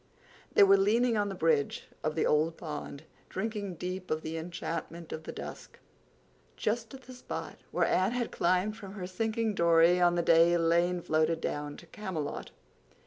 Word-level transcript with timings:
They 0.55 0.63
were 0.63 0.77
leaning 0.77 1.15
on 1.15 1.29
the 1.29 1.35
bridge 1.35 1.87
of 2.03 2.15
the 2.15 2.25
old 2.25 2.57
pond, 2.57 3.03
drinking 3.29 3.75
deep 3.75 4.09
of 4.09 4.23
the 4.23 4.35
enchantment 4.35 5.13
of 5.13 5.25
the 5.25 5.31
dusk, 5.31 5.77
just 6.57 6.95
at 6.95 7.03
the 7.03 7.13
spot 7.13 7.57
where 7.69 7.85
Anne 7.85 8.13
had 8.13 8.31
climbed 8.31 8.75
from 8.75 8.93
her 8.93 9.05
sinking 9.05 9.53
Dory 9.53 10.01
on 10.01 10.15
the 10.15 10.23
day 10.23 10.53
Elaine 10.53 11.03
floated 11.03 11.39
down 11.39 11.77
to 11.77 11.85
Camelot. 11.85 12.49